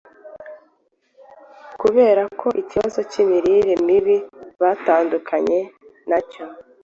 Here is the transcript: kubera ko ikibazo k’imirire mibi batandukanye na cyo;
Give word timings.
kubera 1.81 2.21
ko 2.39 2.47
ikibazo 2.61 2.99
k’imirire 3.09 3.73
mibi 3.87 4.17
batandukanye 4.61 5.59
na 6.09 6.19
cyo; 6.31 6.43